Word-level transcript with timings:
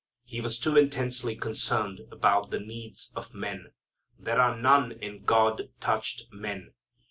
He 0.23 0.41
was 0.41 0.57
too 0.57 0.77
intensely 0.77 1.35
concerned 1.35 2.01
about 2.09 2.49
the 2.49 2.59
needs 2.59 3.11
of 3.15 3.35
men. 3.35 3.67
There 4.17 4.39
are 4.41 4.59
none 4.59 4.93
in 4.93 5.25
God 5.25 5.69
touched 5.79 6.23
men. 6.33 6.73